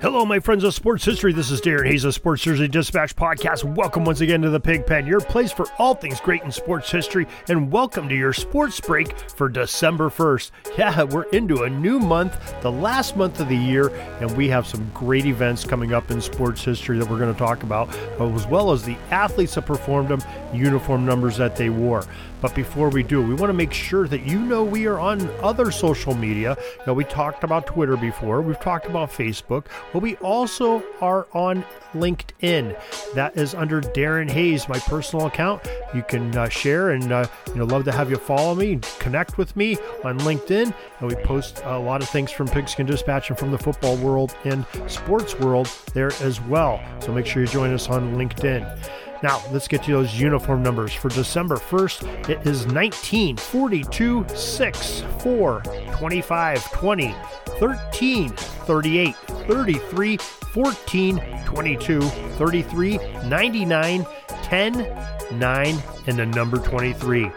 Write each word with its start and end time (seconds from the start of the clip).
Hello, 0.00 0.24
my 0.24 0.40
friends 0.40 0.64
of 0.64 0.72
sports 0.72 1.04
history. 1.04 1.34
This 1.34 1.50
is 1.50 1.60
Darren 1.60 1.86
Hayes 1.86 2.06
of 2.06 2.14
Sports 2.14 2.40
Jersey 2.40 2.68
Dispatch 2.68 3.14
Podcast. 3.14 3.64
Welcome 3.64 4.06
once 4.06 4.22
again 4.22 4.40
to 4.40 4.48
the 4.48 4.58
Pigpen, 4.58 5.06
your 5.06 5.20
place 5.20 5.52
for 5.52 5.66
all 5.78 5.94
things 5.94 6.20
great 6.20 6.42
in 6.42 6.50
sports 6.50 6.90
history, 6.90 7.26
and 7.50 7.70
welcome 7.70 8.08
to 8.08 8.14
your 8.14 8.32
sports 8.32 8.80
break 8.80 9.18
for 9.18 9.50
December 9.50 10.08
1st. 10.08 10.52
Yeah, 10.78 11.02
we're 11.02 11.24
into 11.24 11.64
a 11.64 11.68
new 11.68 11.98
month, 11.98 12.62
the 12.62 12.72
last 12.72 13.14
month 13.14 13.40
of 13.40 13.50
the 13.50 13.56
year, 13.56 13.88
and 14.20 14.34
we 14.34 14.48
have 14.48 14.66
some 14.66 14.90
great 14.94 15.26
events 15.26 15.64
coming 15.64 15.92
up 15.92 16.10
in 16.10 16.22
sports 16.22 16.64
history 16.64 16.98
that 16.98 17.10
we're 17.10 17.18
going 17.18 17.34
to 17.34 17.38
talk 17.38 17.62
about, 17.62 17.94
as 18.18 18.46
well 18.46 18.72
as 18.72 18.82
the 18.82 18.96
athletes 19.10 19.56
that 19.56 19.66
performed 19.66 20.08
them, 20.08 20.22
uniform 20.54 21.04
numbers 21.04 21.36
that 21.36 21.56
they 21.56 21.68
wore. 21.68 22.06
But 22.40 22.54
before 22.54 22.88
we 22.88 23.02
do, 23.02 23.20
we 23.20 23.34
want 23.34 23.50
to 23.50 23.54
make 23.54 23.72
sure 23.72 24.08
that 24.08 24.22
you 24.22 24.38
know 24.38 24.64
we 24.64 24.86
are 24.86 24.98
on 24.98 25.28
other 25.42 25.70
social 25.70 26.14
media. 26.14 26.56
Now, 26.86 26.94
we 26.94 27.04
talked 27.04 27.44
about 27.44 27.66
Twitter 27.66 27.96
before, 27.96 28.40
we've 28.40 28.60
talked 28.60 28.86
about 28.86 29.10
Facebook, 29.10 29.66
but 29.92 30.02
we 30.02 30.16
also 30.16 30.82
are 31.00 31.26
on 31.32 31.64
LinkedIn. 31.92 32.78
That 33.14 33.36
is 33.36 33.54
under 33.54 33.80
Darren 33.80 34.30
Hayes, 34.30 34.68
my 34.68 34.78
personal 34.78 35.26
account. 35.26 35.62
You 35.94 36.02
can 36.02 36.36
uh, 36.36 36.48
share 36.48 36.90
and 36.90 37.12
uh, 37.12 37.26
you 37.48 37.56
know 37.56 37.64
love 37.64 37.84
to 37.84 37.92
have 37.92 38.10
you 38.10 38.16
follow 38.16 38.54
me, 38.54 38.78
connect 38.98 39.38
with 39.38 39.56
me 39.56 39.76
on 40.04 40.18
LinkedIn, 40.20 40.72
and 41.00 41.08
we 41.08 41.14
post 41.24 41.62
a 41.64 41.78
lot 41.78 42.02
of 42.02 42.08
things 42.08 42.30
from 42.30 42.48
Pigskin 42.48 42.86
Dispatch 42.86 43.30
and 43.30 43.38
from 43.38 43.50
the 43.50 43.58
football 43.58 43.96
world 43.96 44.36
and 44.44 44.64
sports 44.86 45.38
world 45.38 45.70
there 45.94 46.12
as 46.20 46.40
well. 46.42 46.80
So 47.00 47.12
make 47.12 47.26
sure 47.26 47.42
you 47.42 47.48
join 47.48 47.72
us 47.72 47.88
on 47.88 48.14
LinkedIn. 48.16 48.78
Now, 49.22 49.42
let's 49.52 49.68
get 49.68 49.82
to 49.82 49.92
those 49.92 50.18
uniform 50.18 50.62
numbers. 50.62 50.94
For 50.94 51.10
December 51.10 51.56
1st, 51.56 52.30
it 52.30 52.46
is 52.46 52.66
19, 52.66 53.36
42, 53.36 54.26
6, 54.34 55.02
4, 55.18 55.62
25, 55.98 56.72
20, 56.72 57.14
13, 57.44 58.28
38, 58.30 59.14
33, 59.50 60.16
14, 60.16 61.20
22, 61.44 62.00
33, 62.00 62.98
99, 63.24 64.06
10, 64.28 65.08
9, 65.32 65.78
and 66.06 66.18
the 66.18 66.26
number 66.26 66.58
23. 66.58 67.28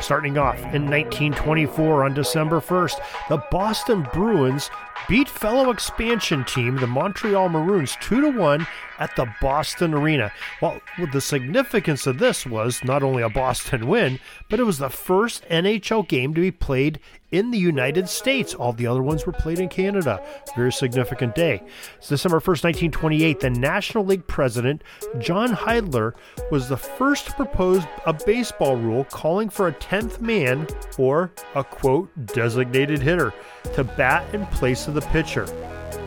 Starting 0.00 0.36
off 0.36 0.58
in 0.74 0.90
1924 0.90 2.04
on 2.04 2.12
December 2.12 2.60
1st, 2.60 2.96
the 3.28 3.40
Boston 3.52 4.04
Bruins 4.12 4.68
beat 5.08 5.28
fellow 5.28 5.70
expansion 5.70 6.44
team, 6.44 6.74
the 6.76 6.88
Montreal 6.88 7.48
Maroons, 7.48 7.96
2 8.00 8.20
to 8.20 8.30
1 8.36 8.66
at 8.98 9.14
the 9.14 9.32
Boston 9.40 9.94
Arena. 9.94 10.32
Well, 10.60 10.80
the 11.12 11.20
significance 11.20 12.08
of 12.08 12.18
this 12.18 12.44
was 12.44 12.82
not 12.82 13.04
only 13.04 13.22
a 13.22 13.28
Boston 13.28 13.86
win, 13.86 14.18
but 14.50 14.58
it 14.58 14.64
was 14.64 14.78
the 14.78 14.90
first 14.90 15.48
NHL 15.48 16.08
game 16.08 16.34
to 16.34 16.40
be 16.40 16.50
played 16.50 16.98
in 17.34 17.50
the 17.50 17.58
United 17.58 18.08
States. 18.08 18.54
All 18.54 18.72
the 18.72 18.86
other 18.86 19.02
ones 19.02 19.26
were 19.26 19.32
played 19.32 19.58
in 19.58 19.68
Canada. 19.68 20.24
Very 20.54 20.72
significant 20.72 21.34
day. 21.34 21.62
It's 21.98 22.08
December 22.08 22.38
1st, 22.38 22.64
1928. 22.92 23.40
The 23.40 23.50
National 23.50 24.04
League 24.04 24.26
president, 24.28 24.82
John 25.18 25.48
Heydler, 25.50 26.14
was 26.52 26.68
the 26.68 26.76
first 26.76 27.26
to 27.26 27.32
propose 27.32 27.82
a 28.06 28.12
baseball 28.12 28.76
rule 28.76 29.04
calling 29.04 29.48
for 29.48 29.66
a 29.66 29.72
10th 29.72 30.20
man, 30.20 30.68
or 30.96 31.32
a 31.56 31.64
quote, 31.64 32.08
designated 32.26 33.02
hitter, 33.02 33.34
to 33.74 33.82
bat 33.82 34.32
in 34.32 34.46
place 34.46 34.86
of 34.86 34.94
the 34.94 35.00
pitcher. 35.00 35.46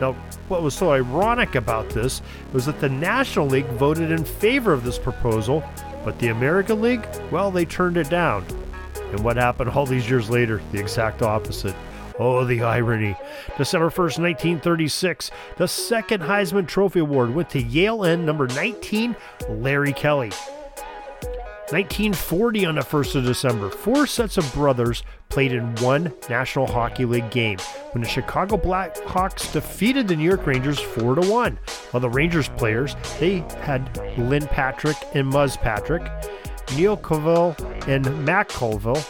Now, 0.00 0.12
what 0.48 0.62
was 0.62 0.74
so 0.74 0.92
ironic 0.92 1.56
about 1.56 1.90
this 1.90 2.22
was 2.54 2.64
that 2.66 2.80
the 2.80 2.88
National 2.88 3.46
League 3.46 3.66
voted 3.66 4.10
in 4.10 4.24
favor 4.24 4.72
of 4.72 4.82
this 4.82 4.98
proposal, 4.98 5.62
but 6.04 6.18
the 6.20 6.28
American 6.28 6.80
League, 6.80 7.06
well, 7.30 7.50
they 7.50 7.66
turned 7.66 7.98
it 7.98 8.08
down. 8.08 8.46
And 9.10 9.20
what 9.20 9.36
happened 9.36 9.70
all 9.70 9.86
these 9.86 10.08
years 10.08 10.28
later? 10.28 10.60
The 10.72 10.78
exact 10.78 11.22
opposite. 11.22 11.74
Oh, 12.18 12.44
the 12.44 12.62
irony. 12.62 13.16
December 13.56 13.90
1st, 13.90 14.18
1936, 14.18 15.30
the 15.56 15.68
second 15.68 16.22
Heisman 16.22 16.66
Trophy 16.66 16.98
Award 17.00 17.34
went 17.34 17.50
to 17.50 17.62
Yale 17.62 18.04
end 18.04 18.26
number 18.26 18.48
19, 18.48 19.14
Larry 19.48 19.92
Kelly. 19.92 20.32
1940 21.70 22.64
on 22.64 22.74
the 22.76 22.80
1st 22.80 23.16
of 23.16 23.24
December, 23.24 23.68
four 23.68 24.06
sets 24.06 24.38
of 24.38 24.52
brothers 24.54 25.02
played 25.28 25.52
in 25.52 25.74
one 25.76 26.10
National 26.30 26.66
Hockey 26.66 27.04
League 27.04 27.30
game 27.30 27.58
when 27.92 28.02
the 28.02 28.08
Chicago 28.08 28.56
Blackhawks 28.56 29.52
defeated 29.52 30.08
the 30.08 30.16
New 30.16 30.24
York 30.24 30.46
Rangers 30.46 30.80
4 30.80 31.16
to 31.16 31.30
1. 31.30 31.58
While 31.90 32.00
the 32.00 32.08
Rangers 32.08 32.48
players, 32.48 32.96
they 33.20 33.44
had 33.60 33.94
Lynn 34.16 34.46
Patrick 34.46 34.96
and 35.14 35.30
Muzz 35.30 35.58
Patrick, 35.58 36.10
Neil 36.76 36.96
Colville 36.96 37.56
and 37.86 38.24
Mac 38.24 38.48
Colville, 38.48 39.02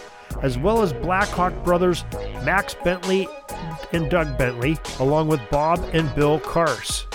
as 0.43 0.59
well 0.59 0.83
as 0.83 0.93
Blackhawk 0.93 1.65
brothers 1.65 2.05
Max 2.45 2.75
Bentley 2.85 3.29
and 3.93 4.11
Doug 4.11 4.37
Bentley, 4.39 4.79
along 5.01 5.29
with 5.29 5.41
Bob 5.51 5.85
and 5.93 6.13
Bill 6.15 6.41
Carse. 6.41 7.07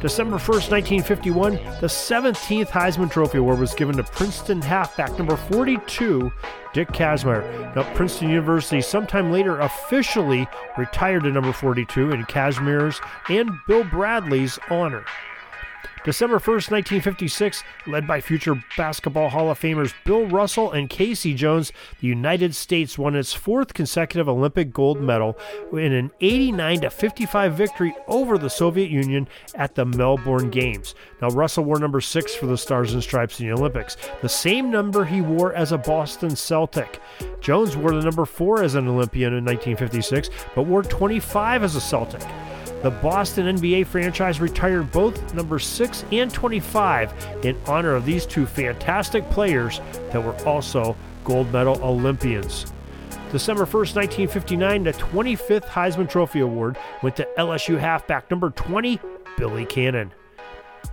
December 0.00 0.36
1st, 0.36 0.70
1951, 0.72 1.54
the 1.80 1.86
17th 1.86 2.66
Heisman 2.66 3.08
Trophy 3.08 3.38
Award 3.38 3.60
was 3.60 3.72
given 3.72 3.96
to 3.98 4.02
Princeton 4.02 4.60
halfback 4.60 5.16
number 5.16 5.36
42, 5.36 6.32
Dick 6.74 6.88
Kazmaier. 6.88 7.76
Now, 7.76 7.84
Princeton 7.94 8.28
University 8.28 8.80
sometime 8.80 9.30
later 9.30 9.60
officially 9.60 10.48
retired 10.76 11.22
to 11.22 11.30
number 11.30 11.52
42 11.52 12.10
in 12.10 12.24
Kazmaier's 12.24 13.00
and 13.28 13.48
Bill 13.68 13.84
Bradley's 13.84 14.58
honor. 14.70 15.04
December 16.04 16.38
1st, 16.38 16.70
1956, 16.72 17.62
led 17.86 18.08
by 18.08 18.20
future 18.20 18.60
Basketball 18.76 19.28
Hall 19.28 19.52
of 19.52 19.60
Famers 19.60 19.94
Bill 20.04 20.26
Russell 20.26 20.72
and 20.72 20.90
K.C. 20.90 21.32
Jones, 21.34 21.72
the 22.00 22.08
United 22.08 22.56
States 22.56 22.98
won 22.98 23.14
its 23.14 23.32
fourth 23.32 23.72
consecutive 23.72 24.28
Olympic 24.28 24.72
gold 24.72 25.00
medal 25.00 25.38
in 25.72 25.92
an 25.92 26.10
89 26.20 26.90
55 26.90 27.54
victory 27.54 27.94
over 28.08 28.36
the 28.36 28.50
Soviet 28.50 28.90
Union 28.90 29.28
at 29.54 29.76
the 29.76 29.84
Melbourne 29.84 30.50
Games. 30.50 30.96
Now, 31.20 31.28
Russell 31.28 31.64
wore 31.64 31.78
number 31.78 32.00
six 32.00 32.34
for 32.34 32.46
the 32.46 32.58
Stars 32.58 32.94
and 32.94 33.02
Stripes 33.02 33.38
in 33.38 33.46
the 33.46 33.52
Olympics, 33.52 33.96
the 34.22 34.28
same 34.28 34.72
number 34.72 35.04
he 35.04 35.20
wore 35.20 35.54
as 35.54 35.70
a 35.70 35.78
Boston 35.78 36.34
Celtic. 36.34 37.00
Jones 37.40 37.76
wore 37.76 37.92
the 37.92 38.02
number 38.02 38.24
four 38.24 38.64
as 38.64 38.74
an 38.74 38.88
Olympian 38.88 39.34
in 39.34 39.44
1956, 39.44 40.30
but 40.56 40.64
wore 40.64 40.82
25 40.82 41.62
as 41.62 41.76
a 41.76 41.80
Celtic. 41.80 42.22
The 42.82 42.90
Boston 42.90 43.56
NBA 43.56 43.86
franchise 43.86 44.40
retired 44.40 44.90
both 44.90 45.34
number 45.34 45.60
6 45.60 46.04
and 46.10 46.32
25 46.32 47.44
in 47.44 47.56
honor 47.66 47.94
of 47.94 48.04
these 48.04 48.26
two 48.26 48.44
fantastic 48.44 49.28
players 49.30 49.80
that 50.10 50.22
were 50.22 50.34
also 50.44 50.96
gold 51.22 51.52
medal 51.52 51.80
Olympians. 51.84 52.72
December 53.30 53.66
1st, 53.66 53.94
1959, 53.94 54.82
the 54.82 54.92
25th 54.94 55.66
Heisman 55.66 56.10
Trophy 56.10 56.40
Award 56.40 56.76
went 57.04 57.14
to 57.16 57.28
LSU 57.38 57.78
halfback 57.78 58.28
number 58.32 58.50
20, 58.50 58.98
Billy 59.38 59.64
Cannon. 59.64 60.12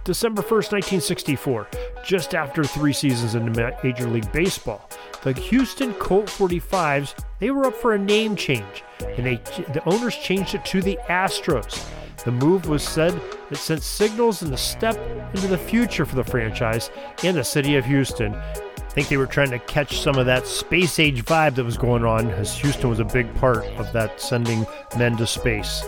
December 0.04 0.42
1st, 0.42 0.72
1964, 0.72 1.68
just 2.04 2.36
after 2.36 2.64
three 2.64 2.94
seasons 2.94 3.36
in 3.36 3.52
Major 3.84 4.08
League 4.08 4.32
Baseball, 4.32 4.90
the 5.24 5.34
Houston 5.34 5.94
Colt 5.96 6.28
45s, 6.28 7.14
they 7.40 7.52
were 7.52 7.66
up 7.66 7.76
for 7.76 7.94
a 7.94 8.00
name 8.00 8.36
change, 8.36 8.84
and 9.02 9.26
they, 9.26 9.36
the 9.74 9.84
owners 9.86 10.16
changed 10.16 10.56
it 10.56 10.66
to 10.66 10.82
the 10.82 10.98
Astros. 11.08 11.86
The 12.24 12.32
move 12.32 12.68
was 12.68 12.84
said 12.84 13.20
it 13.50 13.58
sent 13.58 13.82
signals 13.82 14.42
and 14.42 14.54
a 14.54 14.58
step 14.58 14.98
into 15.34 15.48
the 15.48 15.58
future 15.58 16.06
for 16.06 16.16
the 16.16 16.24
franchise 16.24 16.92
and 17.24 17.38
the 17.38 17.44
city 17.44 17.76
of 17.76 17.86
Houston. 17.86 18.36
I 18.36 18.92
think 18.92 19.08
they 19.08 19.18
were 19.18 19.28
trying 19.28 19.52
to 19.52 19.60
catch 19.60 20.02
some 20.02 20.18
of 20.18 20.26
that 20.26 20.48
space 20.48 21.00
age 21.00 21.24
vibe 21.24 21.56
that 21.56 21.64
was 21.64 21.78
going 21.78 22.04
on, 22.04 22.30
as 22.32 22.58
Houston 22.58 22.90
was 22.90 23.00
a 23.00 23.06
big 23.06 23.34
part 23.36 23.64
of 23.78 23.92
that 23.94 24.20
sending 24.20 24.66
men 24.98 25.16
to 25.18 25.28
space. 25.28 25.86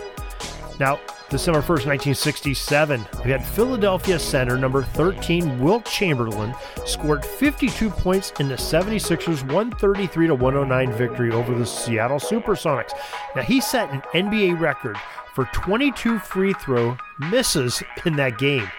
Now, 0.78 0.98
December 1.32 1.62
1st, 1.62 1.86
1967, 1.86 3.06
we 3.24 3.30
had 3.30 3.42
Philadelphia 3.42 4.18
center 4.18 4.58
number 4.58 4.82
13, 4.82 5.58
Wilt 5.60 5.86
Chamberlain, 5.86 6.54
scored 6.84 7.24
52 7.24 7.88
points 7.88 8.34
in 8.38 8.48
the 8.48 8.54
76ers 8.54 9.40
133 9.44 10.30
109 10.30 10.92
victory 10.92 11.32
over 11.32 11.54
the 11.54 11.64
Seattle 11.64 12.18
Supersonics. 12.18 12.92
Now, 13.34 13.40
he 13.40 13.62
set 13.62 13.90
an 13.90 14.02
NBA 14.12 14.60
record 14.60 14.98
for 15.34 15.46
22 15.54 16.18
free 16.18 16.52
throw 16.52 16.98
misses 17.18 17.82
in 18.04 18.16
that 18.16 18.36
game. 18.36 18.70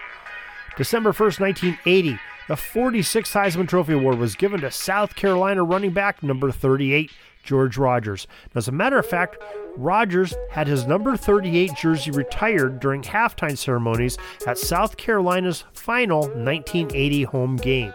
December 0.76 1.10
1st, 1.10 1.40
1980, 1.40 2.20
the 2.46 2.54
46th 2.54 3.32
Heisman 3.32 3.68
Trophy 3.68 3.94
Award 3.94 4.18
was 4.18 4.36
given 4.36 4.60
to 4.60 4.70
South 4.70 5.16
Carolina 5.16 5.64
running 5.64 5.92
back 5.92 6.22
number 6.22 6.52
38, 6.52 7.10
George 7.44 7.76
Rogers. 7.76 8.26
As 8.54 8.68
a 8.68 8.72
matter 8.72 8.98
of 8.98 9.06
fact, 9.06 9.36
Rogers 9.76 10.34
had 10.50 10.66
his 10.66 10.86
number 10.86 11.16
38 11.16 11.74
jersey 11.74 12.10
retired 12.10 12.80
during 12.80 13.02
halftime 13.02 13.56
ceremonies 13.56 14.18
at 14.46 14.58
South 14.58 14.96
Carolina's 14.96 15.64
final 15.72 16.20
1980 16.20 17.22
home 17.24 17.56
game. 17.56 17.92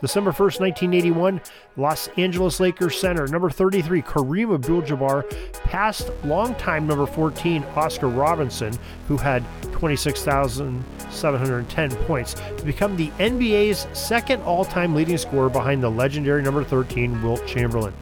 December 0.00 0.30
1st, 0.30 0.60
1981, 0.60 1.40
Los 1.76 2.06
Angeles 2.16 2.60
Lakers 2.60 3.00
center 3.00 3.26
number 3.26 3.50
33 3.50 4.00
Kareem 4.02 4.54
Abdul-Jabbar 4.54 5.28
passed 5.64 6.12
longtime 6.24 6.86
number 6.86 7.06
14 7.06 7.64
Oscar 7.74 8.08
Robertson, 8.08 8.72
who 9.08 9.16
had 9.16 9.42
26,710 9.72 11.90
points, 12.06 12.34
to 12.34 12.62
become 12.64 12.96
the 12.96 13.08
NBA's 13.18 13.88
second 13.92 14.40
all-time 14.42 14.94
leading 14.94 15.18
scorer 15.18 15.48
behind 15.48 15.82
the 15.82 15.90
legendary 15.90 16.42
number 16.42 16.62
13 16.62 17.20
Wilt 17.22 17.44
Chamberlain. 17.46 17.94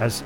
As 0.00 0.22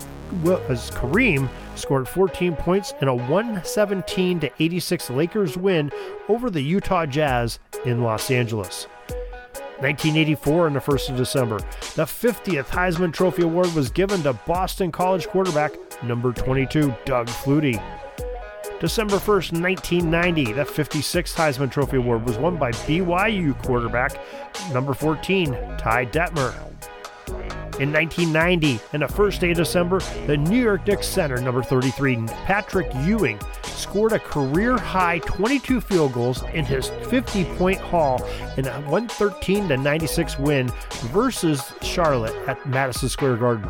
as 0.69 0.91
Kareem 0.91 1.49
scored 1.77 2.09
14 2.09 2.57
points 2.57 2.93
in 3.01 3.07
a 3.07 3.15
117 3.15 4.41
to 4.41 4.51
86 4.59 5.11
Lakers 5.11 5.57
win 5.57 5.93
over 6.29 6.51
the 6.51 6.61
Utah 6.61 7.07
Jazz 7.07 7.61
in 7.85 8.03
Los 8.03 8.29
Angeles. 8.31 8.89
1984 9.79 10.67
on 10.67 10.73
the 10.73 10.81
1st 10.81 11.11
of 11.11 11.17
December, 11.17 11.59
the 11.97 12.05
50th 12.05 12.67
Heisman 12.67 13.13
Trophy 13.13 13.43
Award 13.43 13.73
was 13.75 13.91
given 13.91 14.23
to 14.23 14.33
Boston 14.33 14.91
College 14.91 15.27
quarterback 15.29 15.73
number 16.03 16.33
22 16.33 16.95
Doug 17.05 17.29
Flutie. 17.29 17.83
December 18.81 19.17
1st, 19.17 19.61
1990, 19.61 20.53
the 20.53 20.65
56th 20.65 21.35
Heisman 21.35 21.71
Trophy 21.71 21.97
Award 21.97 22.27
was 22.27 22.37
won 22.37 22.57
by 22.57 22.71
BYU 22.73 23.57
quarterback 23.63 24.19
number 24.73 24.93
14 24.95 25.53
Ty 25.79 26.07
Detmer. 26.07 26.76
In 27.79 27.93
1990, 27.93 28.81
in 28.95 29.01
the 29.01 29.09
first 29.09 29.39
day 29.39 29.51
of 29.51 29.59
December, 29.59 30.01
the 30.27 30.39
New 30.39 30.63
York 30.63 30.87
Knicks 30.87 31.07
center, 31.07 31.39
number 31.43 31.63
33, 31.63 32.25
Patrick 32.47 32.91
Ewing, 33.03 33.39
scored 33.65 34.13
a 34.13 34.19
career 34.19 34.79
high 34.79 35.19
22 35.19 35.83
field 35.83 36.15
goals 36.15 36.43
in 36.55 36.65
his 36.65 36.89
50 37.11 37.45
point 37.57 37.79
haul 37.79 38.27
in 38.57 38.67
a 38.67 38.81
113 38.81 39.69
96 39.69 40.39
win 40.39 40.73
versus 41.13 41.75
Charlotte 41.83 42.35
at 42.49 42.67
Madison 42.67 43.11
Square 43.11 43.37
Garden. 43.37 43.69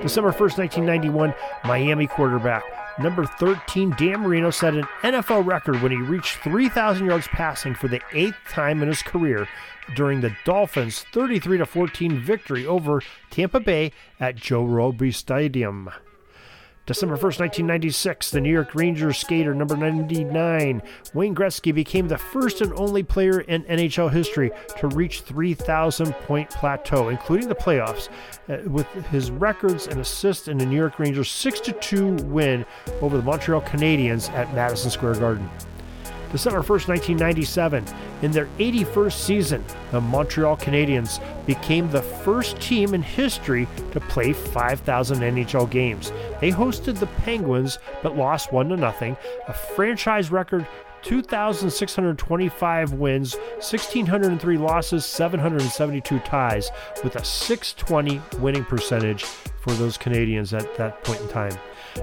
December 0.00 0.32
1st, 0.32 0.58
1991, 0.58 1.34
Miami 1.64 2.06
quarterback 2.06 2.64
Number 2.98 3.26
13, 3.26 3.94
Dan 3.98 4.20
Marino 4.20 4.50
set 4.50 4.74
an 4.74 4.84
NFL 5.02 5.44
record 5.44 5.82
when 5.82 5.90
he 5.90 5.98
reached 5.98 6.38
3,000 6.38 7.06
yards 7.06 7.26
passing 7.26 7.74
for 7.74 7.88
the 7.88 8.00
eighth 8.12 8.36
time 8.48 8.82
in 8.82 8.88
his 8.88 9.02
career 9.02 9.48
during 9.96 10.20
the 10.20 10.36
Dolphins' 10.44 11.04
33 11.12 11.64
14 11.64 12.20
victory 12.20 12.66
over 12.66 13.02
Tampa 13.30 13.60
Bay 13.60 13.92
at 14.20 14.36
Joe 14.36 14.64
Robbie 14.64 15.10
Stadium. 15.10 15.90
December 16.86 17.16
1st, 17.16 17.40
1996, 17.40 18.30
the 18.30 18.40
New 18.42 18.52
York 18.52 18.74
Rangers 18.74 19.16
skater 19.16 19.54
number 19.54 19.74
99, 19.74 20.82
Wayne 21.14 21.34
Gretzky, 21.34 21.74
became 21.74 22.08
the 22.08 22.18
first 22.18 22.60
and 22.60 22.74
only 22.74 23.02
player 23.02 23.40
in 23.40 23.64
NHL 23.64 24.12
history 24.12 24.50
to 24.78 24.88
reach 24.88 25.22
3,000 25.22 26.12
point 26.12 26.50
plateau, 26.50 27.08
including 27.08 27.48
the 27.48 27.54
playoffs, 27.54 28.10
uh, 28.50 28.68
with 28.68 28.86
his 29.06 29.30
records 29.30 29.86
and 29.86 29.98
assists 29.98 30.46
in 30.48 30.58
the 30.58 30.66
New 30.66 30.76
York 30.76 30.98
Rangers' 30.98 31.30
6 31.30 31.62
2 31.80 32.16
win 32.24 32.66
over 33.00 33.16
the 33.16 33.22
Montreal 33.22 33.62
Canadiens 33.62 34.30
at 34.32 34.52
Madison 34.54 34.90
Square 34.90 35.14
Garden. 35.14 35.48
December 36.34 36.62
1st, 36.62 36.88
1997, 36.88 37.84
in 38.22 38.32
their 38.32 38.48
81st 38.58 39.12
season, 39.12 39.64
the 39.92 40.00
Montreal 40.00 40.56
Canadiens 40.56 41.20
became 41.46 41.88
the 41.88 42.02
first 42.02 42.60
team 42.60 42.92
in 42.92 43.02
history 43.02 43.68
to 43.92 44.00
play 44.00 44.32
5,000 44.32 45.20
NHL 45.20 45.70
games. 45.70 46.10
They 46.40 46.50
hosted 46.50 46.98
the 46.98 47.06
Penguins 47.06 47.78
but 48.02 48.16
lost 48.16 48.52
1 48.52 48.76
0, 48.76 49.16
a 49.46 49.52
franchise 49.52 50.32
record 50.32 50.66
2,625 51.02 52.94
wins, 52.94 53.36
1,603 53.36 54.58
losses, 54.58 55.04
772 55.04 56.18
ties, 56.18 56.68
with 57.04 57.14
a 57.14 57.24
620 57.24 58.20
winning 58.40 58.64
percentage 58.64 59.22
for 59.22 59.72
those 59.74 59.96
Canadiens 59.96 60.52
at 60.52 60.74
that 60.78 61.04
point 61.04 61.20
in 61.20 61.28
time. 61.28 61.56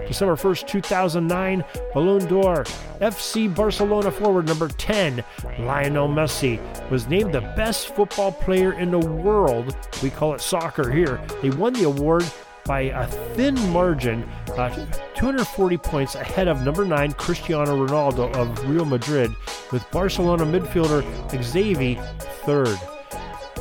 December 0.08 0.36
1st, 0.36 0.68
2009, 0.68 1.64
Ballon 1.94 2.26
d'Or. 2.28 2.64
FC 3.00 3.54
Barcelona 3.54 4.12
forward 4.12 4.48
number 4.48 4.68
10, 4.68 5.24
Lionel 5.60 6.08
Messi, 6.08 6.60
was 6.90 7.08
named 7.08 7.34
the 7.34 7.42
best 7.42 7.96
football 7.96 8.32
player 8.32 8.74
in 8.74 8.92
the 8.92 9.00
world. 9.00 9.76
We 10.02 10.10
call 10.10 10.34
it 10.34 10.42
soccer 10.42 10.92
here. 10.92 11.22
He 11.42 11.50
won 11.50 11.74
the 11.74 11.84
award 11.84 12.26
by 12.66 12.82
a 12.82 13.08
thin 13.36 13.56
margin, 13.72 14.24
uh, 14.58 14.70
240 15.16 15.78
points 15.78 16.16
ahead 16.16 16.48
of 16.48 16.64
number 16.64 16.86
9 16.86 17.12
Cristiano 17.14 17.86
Ronaldo 17.86 18.34
of 18.36 18.70
Real 18.70 18.86
Madrid, 18.86 19.32
with 19.72 19.90
Barcelona 19.92 20.46
midfielder 20.46 21.04
Xavi 21.30 22.02
third. 22.46 22.80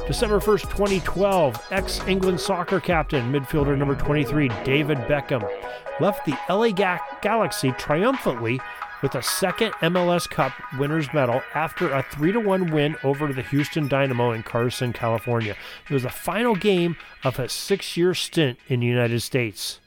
December 0.07 0.41
1st, 0.41 0.63
2012, 0.63 1.69
ex 1.71 2.01
England 2.07 2.41
soccer 2.41 2.81
captain, 2.81 3.33
midfielder 3.33 3.77
number 3.79 3.95
23, 3.95 4.49
David 4.65 4.99
Beckham, 4.99 5.49
left 6.01 6.25
the 6.27 6.37
LA 6.49 6.71
Galaxy 7.23 7.73
triumphantly 7.73 8.61
with 9.03 9.15
a 9.15 9.23
second 9.23 9.73
MLS 9.75 10.29
Cup 10.29 10.53
winner's 10.79 11.13
medal 11.15 11.43
after 11.55 11.93
a 11.93 12.03
3 12.03 12.37
1 12.37 12.71
win 12.71 12.97
over 13.05 13.33
the 13.33 13.43
Houston 13.43 13.89
Dynamo 13.89 14.33
in 14.33 14.43
Carson, 14.43 14.93
California. 14.93 15.57
It 15.89 15.93
was 15.93 16.03
the 16.03 16.11
final 16.11 16.55
game 16.55 16.97
of 17.25 17.39
a 17.39 17.49
six 17.49 17.97
year 17.97 18.15
stint 18.15 18.59
in 18.69 18.81
the 18.81 18.87
United 18.87 19.21
States. 19.21 19.81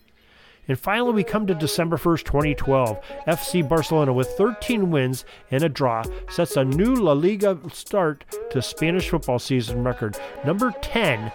And 0.67 0.79
finally, 0.79 1.11
we 1.11 1.23
come 1.25 1.45
to 1.47 1.53
December 1.53 1.97
1st, 1.97 2.23
2012. 2.23 2.99
FC 3.27 3.67
Barcelona, 3.67 4.13
with 4.13 4.29
13 4.29 4.91
wins 4.91 5.25
and 5.51 5.61
a 5.61 5.67
draw, 5.67 6.03
sets 6.29 6.55
a 6.55 6.63
new 6.63 6.95
La 6.95 7.11
Liga 7.11 7.59
start 7.73 8.23
to 8.53 8.61
Spanish 8.61 9.09
football 9.09 9.39
season 9.39 9.83
record. 9.83 10.17
Number 10.45 10.71
10, 10.81 11.31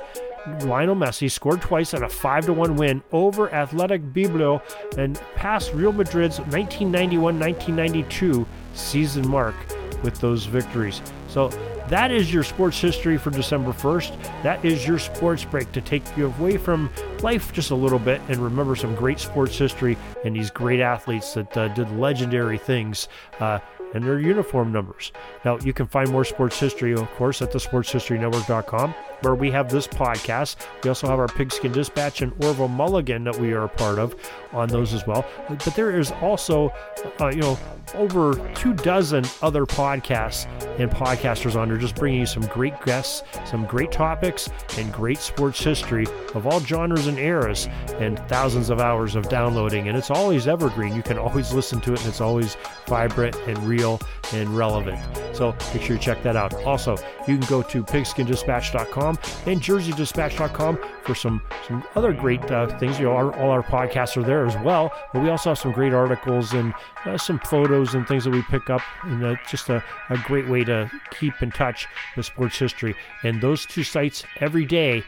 Lionel 0.62 0.96
Messi 0.96 1.30
scored 1.30 1.60
twice 1.60 1.92
in 1.92 2.02
a 2.02 2.08
5 2.08 2.48
1 2.48 2.76
win 2.76 3.02
over 3.12 3.52
Athletic 3.52 4.12
Bilbao 4.12 4.62
and 4.96 5.20
passed 5.34 5.74
Real 5.74 5.92
Madrid's 5.92 6.38
1991 6.38 7.38
1992 7.38 8.46
season 8.74 9.28
mark 9.28 9.56
with 10.02 10.18
those 10.20 10.44
victories. 10.44 11.02
So 11.28 11.48
that 11.88 12.10
is 12.10 12.32
your 12.32 12.44
sports 12.44 12.80
history 12.80 13.18
for 13.18 13.30
December 13.30 13.72
1st. 13.72 14.42
That 14.42 14.64
is 14.64 14.86
your 14.86 14.98
sports 14.98 15.44
break 15.44 15.72
to 15.72 15.80
take 15.80 16.02
you 16.16 16.26
away 16.26 16.56
from 16.56 16.90
life 17.22 17.52
just 17.52 17.70
a 17.70 17.74
little 17.74 17.98
bit 17.98 18.20
and 18.28 18.36
remember 18.38 18.76
some 18.76 18.94
great 18.94 19.18
sports 19.18 19.56
history 19.56 19.96
and 20.24 20.36
these 20.36 20.50
great 20.50 20.80
athletes 20.80 21.34
that 21.34 21.56
uh, 21.56 21.68
did 21.68 21.90
legendary 21.98 22.58
things. 22.58 23.08
Uh, 23.40 23.58
and 23.94 24.04
their 24.04 24.18
uniform 24.18 24.72
numbers. 24.72 25.12
Now, 25.44 25.58
you 25.58 25.72
can 25.72 25.86
find 25.86 26.10
more 26.10 26.24
sports 26.24 26.58
history, 26.58 26.92
of 26.92 27.10
course, 27.12 27.42
at 27.42 27.52
the 27.52 27.58
sportshistorynetwork.com, 27.58 28.94
where 29.22 29.34
we 29.34 29.50
have 29.50 29.70
this 29.70 29.86
podcast. 29.86 30.56
We 30.82 30.88
also 30.88 31.08
have 31.08 31.18
our 31.18 31.28
Pigskin 31.28 31.72
Dispatch 31.72 32.22
and 32.22 32.32
Orville 32.44 32.68
Mulligan 32.68 33.24
that 33.24 33.38
we 33.38 33.52
are 33.52 33.64
a 33.64 33.68
part 33.68 33.98
of 33.98 34.14
on 34.52 34.68
those 34.68 34.94
as 34.94 35.06
well. 35.06 35.26
But 35.48 35.60
there 35.74 35.98
is 35.98 36.10
also, 36.22 36.72
uh, 37.20 37.28
you 37.28 37.40
know, 37.40 37.58
over 37.94 38.34
two 38.54 38.74
dozen 38.74 39.24
other 39.42 39.64
podcasts 39.66 40.46
and 40.78 40.90
podcasters 40.90 41.56
on 41.56 41.68
there 41.68 41.78
just 41.78 41.94
bringing 41.94 42.20
you 42.20 42.26
some 42.26 42.46
great 42.46 42.78
guests, 42.82 43.22
some 43.46 43.64
great 43.66 43.92
topics, 43.92 44.48
and 44.76 44.92
great 44.92 45.18
sports 45.18 45.62
history 45.62 46.06
of 46.34 46.46
all 46.46 46.60
genres 46.60 47.06
and 47.06 47.18
eras, 47.18 47.68
and 47.94 48.18
thousands 48.28 48.70
of 48.70 48.80
hours 48.80 49.14
of 49.14 49.28
downloading. 49.28 49.88
And 49.88 49.96
it's 49.96 50.10
always 50.10 50.46
evergreen. 50.46 50.94
You 50.94 51.02
can 51.02 51.18
always 51.18 51.52
listen 51.52 51.80
to 51.82 51.92
it, 51.92 52.00
and 52.00 52.08
it's 52.08 52.20
always 52.20 52.56
vibrant 52.86 53.36
and 53.46 53.58
real 53.58 54.00
and 54.32 54.48
relevant. 54.56 54.98
So 55.34 55.54
make 55.72 55.82
sure 55.82 55.96
you 55.96 56.02
check 56.02 56.22
that 56.22 56.36
out. 56.36 56.54
Also, 56.64 56.96
you 57.26 57.38
can 57.38 57.48
go 57.48 57.62
to 57.62 57.82
pigskindispatch.com 57.82 59.07
and 59.46 59.60
jerseydispatch.com 59.60 60.78
for 61.04 61.14
some, 61.14 61.42
some 61.66 61.84
other 61.94 62.12
great 62.12 62.50
uh, 62.50 62.66
things. 62.78 62.98
You 62.98 63.06
know, 63.06 63.12
our, 63.12 63.34
all 63.38 63.50
our 63.50 63.62
podcasts 63.62 64.16
are 64.16 64.22
there 64.22 64.46
as 64.46 64.56
well, 64.64 64.92
but 65.12 65.22
we 65.22 65.30
also 65.30 65.50
have 65.50 65.58
some 65.58 65.72
great 65.72 65.92
articles 65.92 66.52
and 66.52 66.74
uh, 67.04 67.16
some 67.16 67.38
photos 67.40 67.94
and 67.94 68.06
things 68.06 68.24
that 68.24 68.30
we 68.30 68.42
pick 68.42 68.70
up, 68.70 68.82
and 69.04 69.24
uh, 69.24 69.36
just 69.48 69.68
a, 69.68 69.82
a 70.10 70.18
great 70.18 70.48
way 70.48 70.64
to 70.64 70.90
keep 71.18 71.40
in 71.42 71.50
touch 71.50 71.86
with 72.16 72.26
sports 72.26 72.58
history. 72.58 72.94
And 73.22 73.40
those 73.40 73.66
two 73.66 73.84
sites 73.84 74.24
every 74.40 74.64
day 74.64 75.02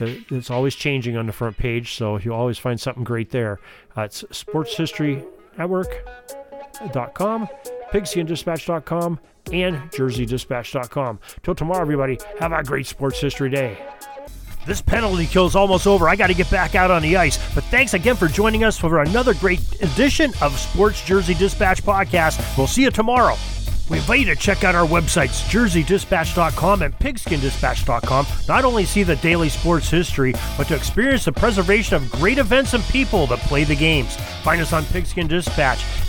it's 0.00 0.50
always 0.50 0.74
changing 0.74 1.16
on 1.16 1.26
the 1.26 1.32
front 1.32 1.56
page, 1.56 1.94
so 1.94 2.18
you'll 2.18 2.34
always 2.34 2.58
find 2.58 2.80
something 2.80 3.04
great 3.04 3.30
there. 3.30 3.60
Uh, 3.96 4.02
it's 4.02 4.24
Sports 4.32 4.76
History 4.76 5.22
Network 5.56 5.88
com 7.14 7.48
pigskindispatch.com, 7.92 9.20
and 9.52 9.76
jerseydispatch.com. 9.90 11.18
Till 11.42 11.54
tomorrow, 11.54 11.80
everybody, 11.80 12.18
have 12.40 12.52
a 12.52 12.62
great 12.62 12.86
sports 12.86 13.20
history 13.20 13.50
day. 13.50 13.78
This 14.66 14.80
penalty 14.80 15.26
kill 15.26 15.46
is 15.46 15.56
almost 15.56 15.86
over. 15.86 16.08
I 16.08 16.16
got 16.16 16.28
to 16.28 16.34
get 16.34 16.50
back 16.50 16.74
out 16.74 16.90
on 16.90 17.02
the 17.02 17.16
ice. 17.16 17.36
But 17.54 17.64
thanks 17.64 17.92
again 17.94 18.16
for 18.16 18.28
joining 18.28 18.64
us 18.64 18.78
for 18.78 19.00
another 19.02 19.34
great 19.34 19.60
edition 19.82 20.32
of 20.40 20.58
Sports 20.58 21.04
Jersey 21.04 21.34
Dispatch 21.34 21.82
Podcast. 21.82 22.56
We'll 22.56 22.66
see 22.66 22.82
you 22.82 22.90
tomorrow. 22.90 23.36
We 23.90 23.98
invite 23.98 24.20
you 24.20 24.26
to 24.26 24.36
check 24.36 24.64
out 24.64 24.74
our 24.74 24.86
websites, 24.86 25.44
jerseydispatch.com 25.50 26.80
and 26.80 26.98
pigskindispatch.com. 26.98 28.26
Not 28.48 28.64
only 28.64 28.86
see 28.86 29.02
the 29.02 29.16
daily 29.16 29.50
sports 29.50 29.90
history, 29.90 30.34
but 30.56 30.68
to 30.68 30.74
experience 30.74 31.26
the 31.26 31.32
preservation 31.32 31.96
of 31.96 32.10
great 32.10 32.38
events 32.38 32.72
and 32.72 32.82
people 32.84 33.26
that 33.26 33.40
play 33.40 33.64
the 33.64 33.76
games. 33.76 34.16
Find 34.42 34.62
us 34.62 34.72
on 34.72 34.86
Pigskin 34.86 35.26
Dispatch. 35.26 35.84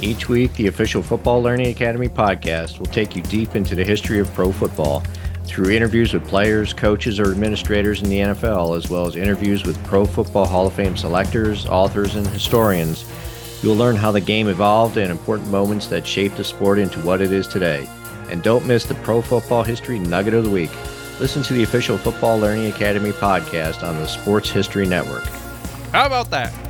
Each 0.00 0.28
week, 0.28 0.52
the 0.54 0.66
official 0.66 1.02
Football 1.02 1.42
Learning 1.42 1.68
Academy 1.68 2.08
podcast 2.08 2.78
will 2.78 2.86
take 2.86 3.14
you 3.14 3.22
deep 3.22 3.54
into 3.54 3.74
the 3.74 3.84
history 3.84 4.18
of 4.18 4.32
pro 4.32 4.52
football 4.52 5.02
through 5.44 5.70
interviews 5.70 6.14
with 6.14 6.26
players, 6.26 6.72
coaches, 6.72 7.18
or 7.18 7.32
administrators 7.32 8.02
in 8.02 8.08
the 8.08 8.18
NFL, 8.20 8.76
as 8.76 8.88
well 8.88 9.06
as 9.06 9.16
interviews 9.16 9.64
with 9.64 9.82
Pro 9.84 10.06
Football 10.06 10.46
Hall 10.46 10.66
of 10.66 10.72
Fame 10.72 10.96
selectors, 10.96 11.66
authors, 11.66 12.14
and 12.14 12.26
historians. 12.28 13.04
You'll 13.62 13.76
learn 13.76 13.96
how 13.96 14.12
the 14.12 14.20
game 14.20 14.48
evolved 14.48 14.96
and 14.96 15.10
important 15.10 15.50
moments 15.50 15.88
that 15.88 16.06
shaped 16.06 16.36
the 16.36 16.44
sport 16.44 16.78
into 16.78 17.00
what 17.00 17.20
it 17.20 17.32
is 17.32 17.46
today. 17.46 17.88
And 18.30 18.42
don't 18.42 18.66
miss 18.66 18.84
the 18.84 18.94
Pro 18.94 19.20
Football 19.20 19.64
History 19.64 19.98
Nugget 19.98 20.34
of 20.34 20.44
the 20.44 20.50
Week. 20.50 20.70
Listen 21.18 21.42
to 21.42 21.52
the 21.52 21.64
official 21.64 21.98
Football 21.98 22.38
Learning 22.38 22.70
Academy 22.72 23.10
podcast 23.10 23.86
on 23.86 23.96
the 23.96 24.06
Sports 24.06 24.50
History 24.50 24.86
Network. 24.86 25.24
How 25.92 26.06
about 26.06 26.30
that? 26.30 26.69